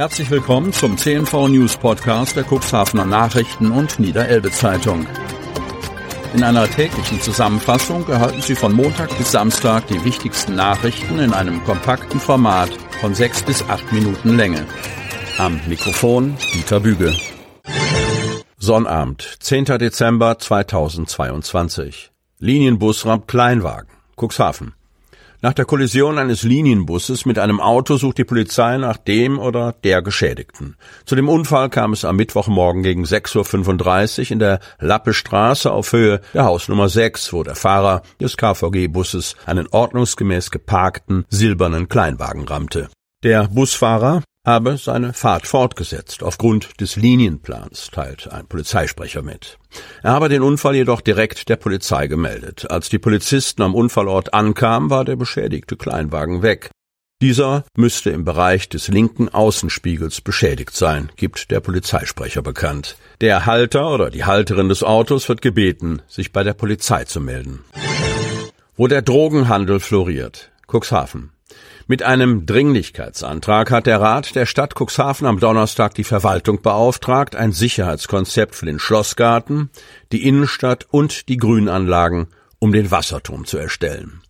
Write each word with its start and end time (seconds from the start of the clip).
Herzlich 0.00 0.30
willkommen 0.30 0.72
zum 0.72 0.96
CNV 0.96 1.48
News 1.48 1.76
Podcast 1.76 2.34
der 2.34 2.46
Cuxhavener 2.50 3.04
Nachrichten 3.04 3.70
und 3.70 4.00
Niederelbe 4.00 4.50
Zeitung. 4.50 5.06
In 6.32 6.42
einer 6.42 6.66
täglichen 6.70 7.20
Zusammenfassung 7.20 8.08
erhalten 8.08 8.40
Sie 8.40 8.54
von 8.54 8.72
Montag 8.72 9.14
bis 9.18 9.32
Samstag 9.32 9.88
die 9.88 10.02
wichtigsten 10.02 10.54
Nachrichten 10.54 11.18
in 11.18 11.34
einem 11.34 11.62
kompakten 11.64 12.18
Format 12.18 12.70
von 13.02 13.14
sechs 13.14 13.42
bis 13.42 13.62
acht 13.68 13.92
Minuten 13.92 14.38
Länge. 14.38 14.64
Am 15.36 15.60
Mikrofon 15.68 16.34
Dieter 16.54 16.80
Büge. 16.80 17.14
Sonnabend, 18.56 19.36
10. 19.40 19.66
Dezember 19.66 20.38
2022. 20.38 22.10
Linienbus 22.38 23.04
rammt 23.04 23.28
Kleinwagen. 23.28 23.90
Cuxhaven. 24.16 24.72
Nach 25.42 25.54
der 25.54 25.64
Kollision 25.64 26.18
eines 26.18 26.42
Linienbusses 26.42 27.24
mit 27.24 27.38
einem 27.38 27.60
Auto 27.60 27.96
sucht 27.96 28.18
die 28.18 28.24
Polizei 28.24 28.76
nach 28.76 28.98
dem 28.98 29.38
oder 29.38 29.72
der 29.84 30.02
Geschädigten. 30.02 30.76
Zu 31.06 31.16
dem 31.16 31.30
Unfall 31.30 31.70
kam 31.70 31.94
es 31.94 32.04
am 32.04 32.16
Mittwochmorgen 32.16 32.82
gegen 32.82 33.04
6.35 33.04 34.20
Uhr 34.20 34.30
in 34.32 34.38
der 34.38 34.60
Lappestraße 34.80 35.72
auf 35.72 35.92
Höhe 35.92 36.20
der 36.34 36.44
Hausnummer 36.44 36.90
6, 36.90 37.32
wo 37.32 37.42
der 37.42 37.54
Fahrer 37.54 38.02
des 38.20 38.36
KVG-Busses 38.36 39.34
einen 39.46 39.66
ordnungsgemäß 39.70 40.50
geparkten 40.50 41.24
silbernen 41.30 41.88
Kleinwagen 41.88 42.46
rammte. 42.46 42.90
Der 43.22 43.48
Busfahrer 43.48 44.22
habe 44.46 44.78
seine 44.78 45.12
Fahrt 45.12 45.46
fortgesetzt 45.46 46.22
aufgrund 46.22 46.80
des 46.80 46.96
Linienplans, 46.96 47.90
teilt 47.92 48.32
ein 48.32 48.46
Polizeisprecher 48.46 49.22
mit. 49.22 49.58
Er 50.02 50.12
habe 50.12 50.28
den 50.28 50.42
Unfall 50.42 50.76
jedoch 50.76 51.00
direkt 51.00 51.48
der 51.48 51.56
Polizei 51.56 52.06
gemeldet. 52.06 52.70
Als 52.70 52.88
die 52.88 52.98
Polizisten 52.98 53.62
am 53.62 53.74
Unfallort 53.74 54.32
ankamen, 54.32 54.90
war 54.90 55.04
der 55.04 55.16
beschädigte 55.16 55.76
Kleinwagen 55.76 56.42
weg. 56.42 56.70
Dieser 57.22 57.64
müsste 57.76 58.08
im 58.10 58.24
Bereich 58.24 58.70
des 58.70 58.88
linken 58.88 59.28
Außenspiegels 59.28 60.22
beschädigt 60.22 60.74
sein, 60.74 61.10
gibt 61.16 61.50
der 61.50 61.60
Polizeisprecher 61.60 62.40
bekannt. 62.40 62.96
Der 63.20 63.44
Halter 63.44 63.90
oder 63.92 64.08
die 64.08 64.24
Halterin 64.24 64.70
des 64.70 64.82
Autos 64.82 65.28
wird 65.28 65.42
gebeten, 65.42 66.00
sich 66.08 66.32
bei 66.32 66.44
der 66.44 66.54
Polizei 66.54 67.04
zu 67.04 67.20
melden. 67.20 67.62
Wo 68.74 68.86
der 68.86 69.02
Drogenhandel 69.02 69.80
floriert. 69.80 70.50
Cuxhaven. 70.66 71.32
Mit 71.86 72.02
einem 72.02 72.46
Dringlichkeitsantrag 72.46 73.70
hat 73.70 73.86
der 73.86 74.00
Rat 74.00 74.34
der 74.34 74.46
Stadt 74.46 74.74
Cuxhaven 74.78 75.26
am 75.26 75.40
Donnerstag 75.40 75.94
die 75.94 76.04
Verwaltung 76.04 76.62
beauftragt, 76.62 77.34
ein 77.34 77.52
Sicherheitskonzept 77.52 78.54
für 78.54 78.66
den 78.66 78.78
Schlossgarten, 78.78 79.70
die 80.12 80.26
Innenstadt 80.26 80.86
und 80.90 81.28
die 81.28 81.36
Grünanlagen 81.36 82.28
um 82.60 82.72
den 82.72 82.90
Wasserturm 82.90 83.46
zu 83.46 83.58
erstellen. 83.58 84.20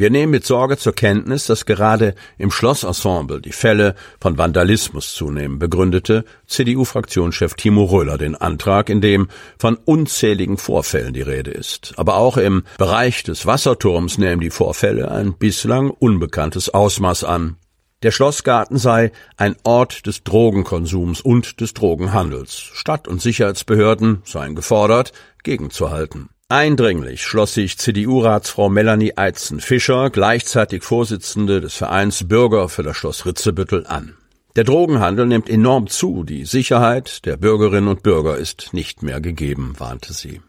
Wir 0.00 0.10
nehmen 0.10 0.30
mit 0.30 0.46
Sorge 0.46 0.76
zur 0.76 0.92
Kenntnis, 0.92 1.46
dass 1.46 1.66
gerade 1.66 2.14
im 2.38 2.52
Schlossensemble 2.52 3.40
die 3.40 3.50
Fälle 3.50 3.96
von 4.20 4.38
Vandalismus 4.38 5.12
zunehmen, 5.12 5.58
begründete 5.58 6.24
CDU-Fraktionschef 6.46 7.54
Timo 7.54 7.82
Röhler 7.82 8.16
den 8.16 8.36
Antrag, 8.36 8.90
in 8.90 9.00
dem 9.00 9.26
von 9.58 9.74
unzähligen 9.74 10.56
Vorfällen 10.56 11.14
die 11.14 11.22
Rede 11.22 11.50
ist. 11.50 11.94
Aber 11.96 12.14
auch 12.14 12.36
im 12.36 12.62
Bereich 12.78 13.24
des 13.24 13.44
Wasserturms 13.44 14.18
nehmen 14.18 14.40
die 14.40 14.50
Vorfälle 14.50 15.10
ein 15.10 15.34
bislang 15.34 15.90
unbekanntes 15.90 16.72
Ausmaß 16.72 17.24
an. 17.24 17.56
Der 18.04 18.12
Schlossgarten 18.12 18.78
sei 18.78 19.10
ein 19.36 19.56
Ort 19.64 20.06
des 20.06 20.22
Drogenkonsums 20.22 21.22
und 21.22 21.60
des 21.60 21.74
Drogenhandels. 21.74 22.52
Stadt- 22.52 23.08
und 23.08 23.20
Sicherheitsbehörden 23.20 24.22
seien 24.24 24.54
gefordert, 24.54 25.10
gegenzuhalten. 25.42 26.28
Eindringlich 26.50 27.26
schloss 27.26 27.52
sich 27.52 27.76
CDU-Ratsfrau 27.76 28.70
Melanie 28.70 29.12
Eitzen-Fischer, 29.18 30.08
gleichzeitig 30.08 30.82
Vorsitzende 30.82 31.60
des 31.60 31.74
Vereins 31.74 32.26
Bürger 32.26 32.70
für 32.70 32.82
das 32.82 32.96
Schloss 32.96 33.26
Ritzebüttel, 33.26 33.86
an. 33.86 34.16
Der 34.56 34.64
Drogenhandel 34.64 35.26
nimmt 35.26 35.50
enorm 35.50 35.88
zu, 35.88 36.24
die 36.24 36.46
Sicherheit 36.46 37.26
der 37.26 37.36
Bürgerinnen 37.36 37.88
und 37.88 38.02
Bürger 38.02 38.38
ist 38.38 38.70
nicht 38.72 39.02
mehr 39.02 39.20
gegeben, 39.20 39.74
warnte 39.76 40.14
sie. 40.14 40.40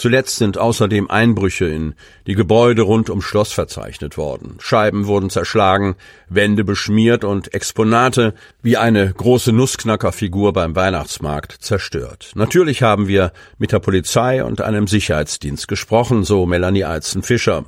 Zuletzt 0.00 0.36
sind 0.36 0.56
außerdem 0.56 1.10
Einbrüche 1.10 1.66
in 1.66 1.94
die 2.26 2.34
Gebäude 2.34 2.80
rund 2.80 3.10
ums 3.10 3.26
Schloss 3.26 3.52
verzeichnet 3.52 4.16
worden. 4.16 4.56
Scheiben 4.58 5.06
wurden 5.06 5.28
zerschlagen, 5.28 5.94
Wände 6.30 6.64
beschmiert 6.64 7.22
und 7.22 7.52
Exponate 7.52 8.32
wie 8.62 8.78
eine 8.78 9.12
große 9.12 9.52
Nussknackerfigur 9.52 10.54
beim 10.54 10.74
Weihnachtsmarkt 10.74 11.52
zerstört. 11.60 12.32
Natürlich 12.34 12.82
haben 12.82 13.08
wir 13.08 13.32
mit 13.58 13.72
der 13.72 13.80
Polizei 13.80 14.42
und 14.42 14.62
einem 14.62 14.86
Sicherheitsdienst 14.86 15.68
gesprochen, 15.68 16.24
so 16.24 16.46
Melanie 16.46 16.86
Eizen-Fischer. 16.86 17.66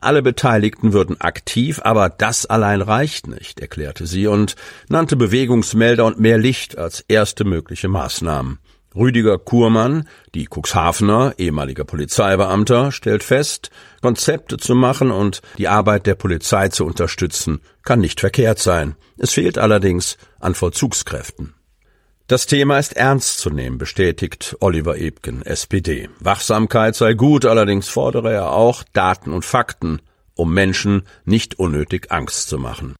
Alle 0.00 0.22
Beteiligten 0.22 0.92
würden 0.92 1.20
aktiv, 1.20 1.80
aber 1.84 2.08
das 2.08 2.44
allein 2.44 2.82
reicht 2.82 3.28
nicht, 3.28 3.60
erklärte 3.60 4.08
sie 4.08 4.26
und 4.26 4.56
nannte 4.88 5.14
Bewegungsmelder 5.14 6.04
und 6.06 6.18
mehr 6.18 6.38
Licht 6.38 6.76
als 6.76 7.04
erste 7.06 7.44
mögliche 7.44 7.86
Maßnahmen. 7.86 8.58
Rüdiger 8.94 9.38
Kurmann, 9.38 10.08
die 10.34 10.48
Cuxhavener, 10.48 11.34
ehemaliger 11.38 11.84
Polizeibeamter, 11.84 12.90
stellt 12.90 13.22
fest, 13.22 13.70
Konzepte 14.00 14.56
zu 14.56 14.74
machen 14.74 15.10
und 15.10 15.42
die 15.58 15.68
Arbeit 15.68 16.06
der 16.06 16.14
Polizei 16.14 16.68
zu 16.68 16.84
unterstützen, 16.84 17.60
kann 17.82 18.00
nicht 18.00 18.20
verkehrt 18.20 18.58
sein. 18.58 18.96
Es 19.18 19.32
fehlt 19.32 19.58
allerdings 19.58 20.16
an 20.40 20.54
Vollzugskräften. 20.54 21.54
Das 22.28 22.46
Thema 22.46 22.78
ist 22.78 22.94
ernst 22.94 23.38
zu 23.38 23.48
nehmen, 23.48 23.78
bestätigt 23.78 24.56
Oliver 24.60 24.98
Ebken, 24.98 25.40
SPD. 25.42 26.10
Wachsamkeit 26.20 26.94
sei 26.94 27.14
gut, 27.14 27.46
allerdings 27.46 27.88
fordere 27.88 28.32
er 28.32 28.52
auch 28.52 28.84
Daten 28.92 29.32
und 29.32 29.46
Fakten, 29.46 30.02
um 30.34 30.52
Menschen 30.52 31.04
nicht 31.24 31.58
unnötig 31.58 32.10
Angst 32.10 32.48
zu 32.48 32.58
machen. 32.58 32.96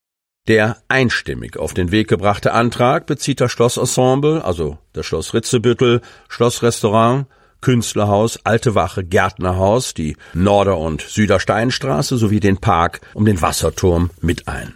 Der 0.48 0.78
einstimmig 0.88 1.58
auf 1.58 1.74
den 1.74 1.90
Weg 1.90 2.08
gebrachte 2.08 2.52
Antrag 2.52 3.04
bezieht 3.04 3.42
das 3.42 3.52
Schlossensemble, 3.52 4.42
also 4.42 4.78
das 4.94 5.04
Schloss 5.04 5.34
Ritzebüttel, 5.34 6.00
Schlossrestaurant, 6.28 7.26
Künstlerhaus, 7.60 8.38
Alte 8.44 8.74
Wache, 8.74 9.04
Gärtnerhaus, 9.04 9.92
die 9.92 10.16
Norder- 10.32 10.78
und 10.78 11.02
Südersteinstraße 11.02 12.16
sowie 12.16 12.40
den 12.40 12.56
Park 12.56 13.02
um 13.12 13.26
den 13.26 13.42
Wasserturm 13.42 14.10
mit 14.22 14.48
ein. 14.48 14.74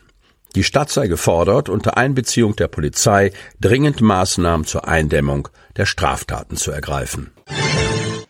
Die 0.54 0.64
Stadt 0.64 0.90
sei 0.90 1.06
gefordert, 1.06 1.70
unter 1.70 1.96
Einbeziehung 1.96 2.54
der 2.54 2.68
Polizei 2.68 3.32
dringend 3.58 4.02
Maßnahmen 4.02 4.66
zur 4.66 4.86
Eindämmung 4.86 5.48
der 5.76 5.86
Straftaten 5.86 6.56
zu 6.56 6.70
ergreifen. 6.70 7.30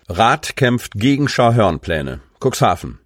Rat 0.09 0.55
kämpft 0.55 0.93
gegen 0.95 1.27
Scharhörnpläne. 1.27 2.21
Cuxhaven. 2.39 3.02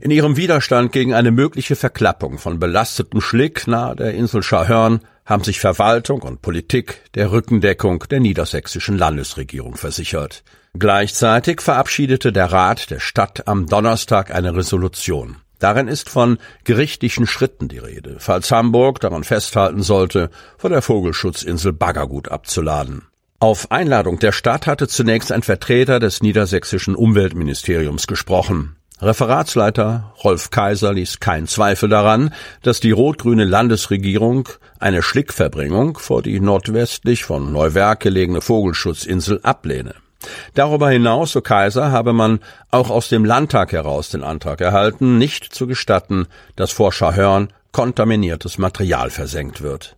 In 0.00 0.10
ihrem 0.10 0.36
Widerstand 0.36 0.92
gegen 0.92 1.14
eine 1.14 1.30
mögliche 1.30 1.76
Verklappung 1.76 2.38
von 2.38 2.58
belastetem 2.58 3.20
Schlick 3.20 3.66
nahe 3.66 3.96
der 3.96 4.14
Insel 4.14 4.42
Scharhörn 4.42 5.00
haben 5.24 5.44
sich 5.44 5.60
Verwaltung 5.60 6.22
und 6.22 6.42
Politik 6.42 7.02
der 7.14 7.32
Rückendeckung 7.32 8.04
der 8.10 8.20
niedersächsischen 8.20 8.98
Landesregierung 8.98 9.76
versichert. 9.76 10.42
Gleichzeitig 10.78 11.60
verabschiedete 11.60 12.32
der 12.32 12.52
Rat 12.52 12.90
der 12.90 13.00
Stadt 13.00 13.46
am 13.46 13.66
Donnerstag 13.66 14.34
eine 14.34 14.56
Resolution. 14.56 15.36
Darin 15.60 15.88
ist 15.88 16.10
von 16.10 16.38
gerichtlichen 16.64 17.26
Schritten 17.26 17.68
die 17.68 17.78
Rede, 17.78 18.16
falls 18.18 18.50
Hamburg 18.50 19.00
daran 19.00 19.24
festhalten 19.24 19.82
sollte, 19.82 20.30
vor 20.58 20.68
der 20.68 20.82
Vogelschutzinsel 20.82 21.72
Baggergut 21.72 22.28
abzuladen. 22.28 23.02
Auf 23.38 23.70
Einladung 23.70 24.18
der 24.18 24.32
Stadt 24.32 24.66
hatte 24.66 24.88
zunächst 24.88 25.30
ein 25.30 25.42
Vertreter 25.42 26.00
des 26.00 26.22
niedersächsischen 26.22 26.94
Umweltministeriums 26.94 28.06
gesprochen. 28.06 28.76
Referatsleiter 29.04 30.14
Rolf 30.24 30.50
Kaiser 30.50 30.94
ließ 30.94 31.20
keinen 31.20 31.46
Zweifel 31.46 31.90
daran, 31.90 32.32
dass 32.62 32.80
die 32.80 32.90
rot-grüne 32.90 33.44
Landesregierung 33.44 34.48
eine 34.80 35.02
Schlickverbringung 35.02 35.98
vor 35.98 36.22
die 36.22 36.40
nordwestlich 36.40 37.24
von 37.24 37.52
Neuwerk 37.52 38.00
gelegene 38.00 38.40
Vogelschutzinsel 38.40 39.40
ablehne. 39.42 39.94
Darüber 40.54 40.88
hinaus, 40.88 41.32
so 41.32 41.42
Kaiser, 41.42 41.92
habe 41.92 42.14
man 42.14 42.40
auch 42.70 42.88
aus 42.88 43.10
dem 43.10 43.26
Landtag 43.26 43.72
heraus 43.72 44.08
den 44.08 44.24
Antrag 44.24 44.62
erhalten, 44.62 45.18
nicht 45.18 45.54
zu 45.54 45.66
gestatten, 45.66 46.26
dass 46.56 46.72
vor 46.72 46.90
Schahörn 46.90 47.52
kontaminiertes 47.72 48.56
Material 48.56 49.10
versenkt 49.10 49.60
wird. 49.60 49.96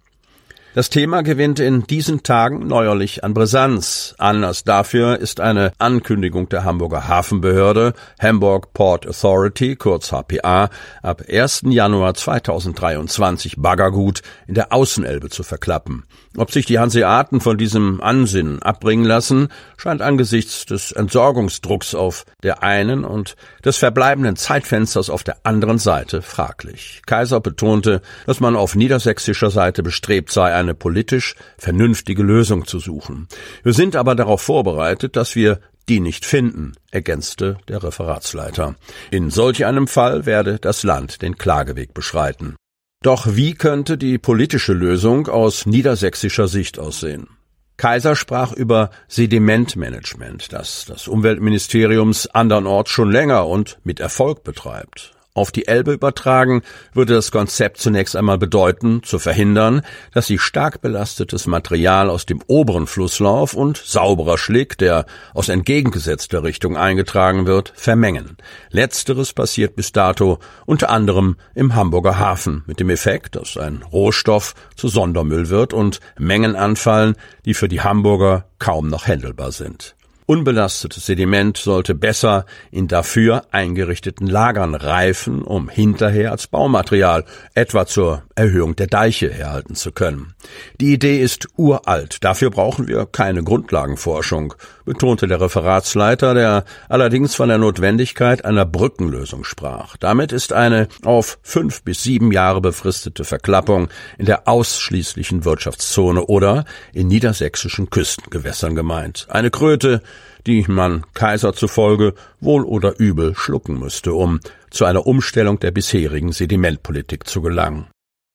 Das 0.76 0.90
Thema 0.90 1.22
gewinnt 1.22 1.58
in 1.58 1.86
diesen 1.86 2.22
Tagen 2.22 2.66
neuerlich 2.66 3.24
an 3.24 3.32
Brisanz. 3.32 4.14
Anlass 4.18 4.62
dafür 4.62 5.18
ist 5.18 5.40
eine 5.40 5.72
Ankündigung 5.78 6.50
der 6.50 6.64
Hamburger 6.64 7.08
Hafenbehörde 7.08 7.94
Hamburg 8.20 8.74
Port 8.74 9.08
Authority, 9.08 9.76
kurz 9.76 10.12
HPA, 10.12 10.68
ab 11.02 11.22
1. 11.30 11.62
Januar 11.70 12.12
2023 12.12 13.54
Baggergut 13.56 14.20
in 14.46 14.52
der 14.52 14.70
Außenelbe 14.70 15.30
zu 15.30 15.44
verklappen. 15.44 16.04
Ob 16.36 16.52
sich 16.52 16.66
die 16.66 16.78
Hanseaten 16.78 17.40
von 17.40 17.56
diesem 17.56 18.02
Ansinnen 18.02 18.60
abbringen 18.62 19.06
lassen, 19.06 19.48
scheint 19.78 20.02
angesichts 20.02 20.66
des 20.66 20.92
Entsorgungsdrucks 20.92 21.94
auf 21.94 22.26
der 22.42 22.62
einen 22.62 23.06
und 23.06 23.36
des 23.64 23.78
verbleibenden 23.78 24.36
Zeitfensters 24.36 25.08
auf 25.08 25.24
der 25.24 25.38
anderen 25.44 25.78
Seite 25.78 26.20
fraglich. 26.20 27.00
Kaiser 27.06 27.40
betonte, 27.40 28.02
dass 28.26 28.40
man 28.40 28.56
auf 28.56 28.74
niedersächsischer 28.74 29.50
Seite 29.50 29.82
bestrebt 29.82 30.30
sei, 30.30 30.65
eine 30.66 30.74
politisch 30.74 31.34
vernünftige 31.56 32.22
Lösung 32.22 32.66
zu 32.66 32.78
suchen. 32.78 33.28
Wir 33.62 33.72
sind 33.72 33.96
aber 33.96 34.14
darauf 34.14 34.42
vorbereitet, 34.42 35.16
dass 35.16 35.34
wir 35.36 35.60
die 35.88 36.00
nicht 36.00 36.24
finden, 36.24 36.72
ergänzte 36.90 37.58
der 37.68 37.82
Referatsleiter. 37.82 38.74
In 39.10 39.30
solch 39.30 39.64
einem 39.64 39.86
Fall 39.86 40.26
werde 40.26 40.58
das 40.58 40.82
Land 40.82 41.22
den 41.22 41.36
Klageweg 41.36 41.94
beschreiten. 41.94 42.56
Doch 43.02 43.26
wie 43.30 43.54
könnte 43.54 43.98
die 43.98 44.18
politische 44.18 44.72
Lösung 44.72 45.28
aus 45.28 45.66
niedersächsischer 45.66 46.48
Sicht 46.48 46.78
aussehen? 46.78 47.28
Kaiser 47.76 48.16
sprach 48.16 48.52
über 48.52 48.90
Sedimentmanagement, 49.06 50.52
das 50.52 50.86
das 50.86 51.08
Umweltministeriums 51.08 52.26
andernorts 52.26 52.90
schon 52.90 53.12
länger 53.12 53.46
und 53.46 53.78
mit 53.84 54.00
Erfolg 54.00 54.44
betreibt. 54.44 55.15
Auf 55.36 55.52
die 55.52 55.68
Elbe 55.68 55.92
übertragen 55.92 56.62
würde 56.94 57.12
das 57.12 57.30
Konzept 57.30 57.76
zunächst 57.76 58.16
einmal 58.16 58.38
bedeuten, 58.38 59.02
zu 59.02 59.18
verhindern, 59.18 59.82
dass 60.14 60.28
sich 60.28 60.40
stark 60.40 60.80
belastetes 60.80 61.46
Material 61.46 62.08
aus 62.08 62.24
dem 62.24 62.40
oberen 62.46 62.86
Flusslauf 62.86 63.52
und 63.52 63.76
sauberer 63.76 64.38
Schlick, 64.38 64.78
der 64.78 65.04
aus 65.34 65.50
entgegengesetzter 65.50 66.42
Richtung 66.42 66.78
eingetragen 66.78 67.46
wird, 67.46 67.74
vermengen. 67.76 68.38
Letzteres 68.70 69.34
passiert 69.34 69.76
bis 69.76 69.92
dato 69.92 70.38
unter 70.64 70.88
anderem 70.88 71.36
im 71.54 71.74
Hamburger 71.74 72.18
Hafen 72.18 72.64
mit 72.66 72.80
dem 72.80 72.88
Effekt, 72.88 73.36
dass 73.36 73.58
ein 73.58 73.82
Rohstoff 73.82 74.54
zu 74.74 74.88
Sondermüll 74.88 75.50
wird 75.50 75.74
und 75.74 76.00
Mengen 76.18 76.56
anfallen, 76.56 77.14
die 77.44 77.52
für 77.52 77.68
die 77.68 77.82
Hamburger 77.82 78.46
kaum 78.58 78.88
noch 78.88 79.06
händelbar 79.06 79.52
sind. 79.52 79.95
Unbelastetes 80.28 81.06
Sediment 81.06 81.56
sollte 81.56 81.94
besser 81.94 82.46
in 82.72 82.88
dafür 82.88 83.44
eingerichteten 83.52 84.26
Lagern 84.26 84.74
reifen, 84.74 85.42
um 85.42 85.68
hinterher 85.68 86.32
als 86.32 86.48
Baumaterial, 86.48 87.24
etwa 87.54 87.86
zur 87.86 88.24
Erhöhung 88.34 88.74
der 88.74 88.88
Deiche, 88.88 89.32
herhalten 89.32 89.76
zu 89.76 89.92
können. 89.92 90.34
Die 90.80 90.92
Idee 90.92 91.22
ist 91.22 91.46
uralt, 91.56 92.24
dafür 92.24 92.50
brauchen 92.50 92.88
wir 92.88 93.06
keine 93.06 93.44
Grundlagenforschung, 93.44 94.54
betonte 94.84 95.28
der 95.28 95.40
Referatsleiter, 95.40 96.34
der 96.34 96.64
allerdings 96.88 97.36
von 97.36 97.48
der 97.48 97.58
Notwendigkeit 97.58 98.44
einer 98.44 98.66
Brückenlösung 98.66 99.44
sprach. 99.44 99.96
Damit 99.96 100.32
ist 100.32 100.52
eine 100.52 100.88
auf 101.04 101.38
fünf 101.42 101.84
bis 101.84 102.02
sieben 102.02 102.32
Jahre 102.32 102.60
befristete 102.60 103.24
Verklappung 103.24 103.88
in 104.18 104.26
der 104.26 104.48
ausschließlichen 104.48 105.44
Wirtschaftszone 105.44 106.26
oder 106.26 106.64
in 106.92 107.06
niedersächsischen 107.06 107.90
Küstengewässern 107.90 108.74
gemeint. 108.74 109.26
Eine 109.30 109.50
Kröte, 109.50 110.02
die 110.46 110.64
man 110.68 111.04
Kaiser 111.14 111.52
zufolge 111.52 112.14
wohl 112.40 112.64
oder 112.64 112.98
übel 112.98 113.34
schlucken 113.34 113.78
müsste, 113.78 114.14
um 114.14 114.40
zu 114.70 114.84
einer 114.84 115.06
Umstellung 115.06 115.58
der 115.60 115.70
bisherigen 115.70 116.32
Sedimentpolitik 116.32 117.26
zu 117.26 117.42
gelangen. 117.42 117.86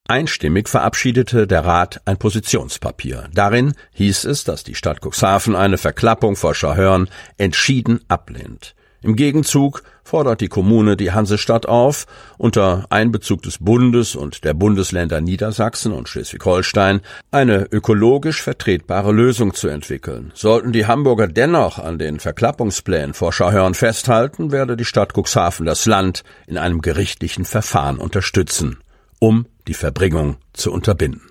Einstimmig 0.07 0.67
verabschiedete 0.67 1.47
der 1.47 1.63
Rat 1.63 2.01
ein 2.05 2.17
Positionspapier. 2.17 3.29
Darin 3.33 3.73
hieß 3.93 4.25
es, 4.25 4.43
dass 4.43 4.63
die 4.63 4.75
Stadt 4.75 4.99
Cuxhaven 5.01 5.55
eine 5.55 5.77
Verklappung 5.77 6.35
vor 6.35 6.53
Schahörn 6.53 7.07
entschieden 7.37 8.01
ablehnt. 8.09 8.75
Im 9.03 9.15
Gegenzug 9.15 9.81
fordert 10.03 10.41
die 10.41 10.47
Kommune 10.47 10.95
die 10.95 11.11
Hansestadt 11.11 11.65
auf, 11.65 12.05
unter 12.37 12.85
Einbezug 12.89 13.41
des 13.41 13.57
Bundes 13.57 14.15
und 14.15 14.43
der 14.43 14.53
Bundesländer 14.53 15.21
Niedersachsen 15.21 15.91
und 15.91 16.07
Schleswig-Holstein 16.07 17.01
eine 17.31 17.67
ökologisch 17.71 18.43
vertretbare 18.43 19.11
Lösung 19.11 19.55
zu 19.55 19.69
entwickeln. 19.69 20.31
Sollten 20.35 20.71
die 20.71 20.85
Hamburger 20.85 21.27
dennoch 21.27 21.79
an 21.79 21.97
den 21.97 22.19
Verklappungsplänen 22.19 23.15
vor 23.15 23.33
Schauhörn 23.33 23.73
festhalten, 23.73 24.51
werde 24.51 24.77
die 24.77 24.85
Stadt 24.85 25.13
Cuxhaven 25.13 25.65
das 25.65 25.87
Land 25.87 26.23
in 26.45 26.59
einem 26.59 26.81
gerichtlichen 26.81 27.45
Verfahren 27.45 27.97
unterstützen, 27.97 28.77
um 29.19 29.47
die 29.67 29.73
Verbringung 29.73 30.37
zu 30.53 30.71
unterbinden. 30.71 31.30